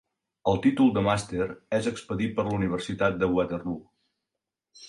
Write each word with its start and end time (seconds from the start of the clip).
El 0.51 0.55
títol 0.61 0.89
de 0.95 1.03
màster 1.07 1.47
és 1.79 1.91
expedit 1.93 2.35
per 2.39 2.47
la 2.49 2.57
Universitat 2.61 3.21
de 3.25 3.31
Waterloo. 3.37 3.81